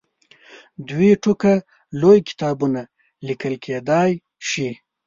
[0.89, 1.53] دوې ټوکه
[2.01, 2.81] لوی کتابونه
[3.27, 4.11] لیکل کېدلای
[4.49, 4.69] شي.